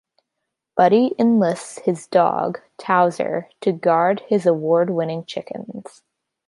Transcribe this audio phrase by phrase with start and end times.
[0.75, 6.01] Buddy enlists his dog, Towser, to guard his award-winning chickens.